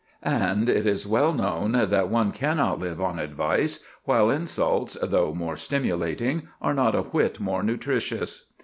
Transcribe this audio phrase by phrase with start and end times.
[0.23, 5.55] And it is well known that one cannot live on advice, while insults, though more
[5.55, 8.47] stimulating, are not a whit more nutritious.